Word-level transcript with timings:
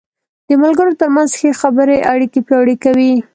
د 0.47 0.49
ملګرو 0.63 0.93
تر 1.01 1.09
منځ 1.15 1.29
ښه 1.39 1.49
خبرې 1.61 1.97
اړیکې 2.11 2.39
پیاوړې 2.47 2.75
کوي. 2.83 3.13